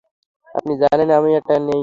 আপনি 0.47 0.73
জানেন 0.81 1.07
যে 1.09 1.15
আমি 1.19 1.29
এটা 1.39 1.55
নেইনি! 1.57 1.79